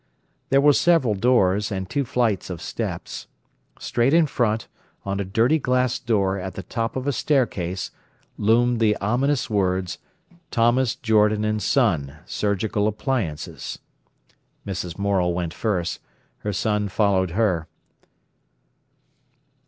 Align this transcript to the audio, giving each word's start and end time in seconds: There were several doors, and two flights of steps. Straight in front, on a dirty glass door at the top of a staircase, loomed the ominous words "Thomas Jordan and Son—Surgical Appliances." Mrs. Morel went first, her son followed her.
There 0.49 0.61
were 0.61 0.73
several 0.73 1.13
doors, 1.13 1.71
and 1.71 1.87
two 1.87 2.05
flights 2.05 2.49
of 2.49 2.59
steps. 2.59 3.27
Straight 3.77 4.15
in 4.15 4.25
front, 4.25 4.67
on 5.05 5.19
a 5.19 5.23
dirty 5.23 5.59
glass 5.59 5.99
door 5.99 6.39
at 6.39 6.55
the 6.55 6.63
top 6.63 6.95
of 6.95 7.05
a 7.05 7.11
staircase, 7.11 7.91
loomed 8.35 8.79
the 8.79 8.95
ominous 8.95 9.47
words 9.47 9.99
"Thomas 10.49 10.95
Jordan 10.95 11.45
and 11.45 11.61
Son—Surgical 11.61 12.87
Appliances." 12.87 13.77
Mrs. 14.65 14.97
Morel 14.97 15.33
went 15.35 15.53
first, 15.53 15.99
her 16.39 16.51
son 16.51 16.87
followed 16.89 17.29
her. 17.37 17.67